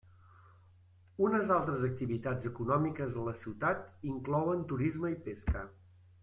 Unes 1.25 1.51
altres 1.55 1.85
activitats 1.87 2.49
econòmiques 2.51 3.13
a 3.25 3.27
la 3.27 3.35
ciutat 3.43 3.85
inclouen 4.13 4.65
turisme 4.73 5.13
i 5.19 5.21
pesca. 5.29 5.65